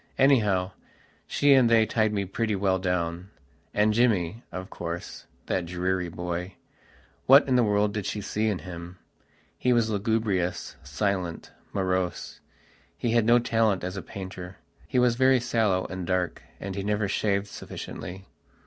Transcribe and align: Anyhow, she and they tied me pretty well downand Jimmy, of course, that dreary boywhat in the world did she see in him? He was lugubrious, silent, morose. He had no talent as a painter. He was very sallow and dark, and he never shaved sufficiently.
Anyhow, 0.17 0.71
she 1.27 1.53
and 1.53 1.69
they 1.69 1.85
tied 1.85 2.11
me 2.11 2.25
pretty 2.25 2.55
well 2.55 2.79
downand 2.79 3.25
Jimmy, 3.91 4.41
of 4.51 4.71
course, 4.71 5.27
that 5.45 5.67
dreary 5.67 6.09
boywhat 6.09 7.45
in 7.47 7.55
the 7.55 7.61
world 7.63 7.93
did 7.93 8.07
she 8.07 8.19
see 8.19 8.47
in 8.47 8.57
him? 8.65 8.97
He 9.59 9.71
was 9.71 9.91
lugubrious, 9.91 10.75
silent, 10.81 11.51
morose. 11.71 12.39
He 12.97 13.11
had 13.11 13.25
no 13.25 13.37
talent 13.37 13.83
as 13.83 13.95
a 13.95 14.01
painter. 14.01 14.57
He 14.87 14.97
was 14.97 15.13
very 15.17 15.39
sallow 15.39 15.85
and 15.85 16.07
dark, 16.07 16.41
and 16.59 16.73
he 16.73 16.81
never 16.81 17.07
shaved 17.07 17.45
sufficiently. 17.45 18.25